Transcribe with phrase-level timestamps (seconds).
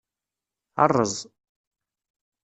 [0.91, 1.17] Rreẓ.